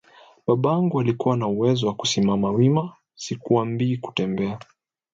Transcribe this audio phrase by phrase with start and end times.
[0.47, 4.59] Babangu alikuwa na uwezo wa kusimama wima, sikwambii kutembea